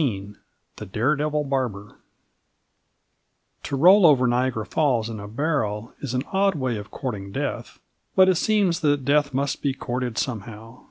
[0.00, 0.38] XIX
[0.76, 1.98] THE DAREDEVIL BARBER
[3.64, 7.78] To roll over Niagara Falls in a barrel is an odd way of courting death,
[8.16, 10.86] but it seems that death must be courted somehow.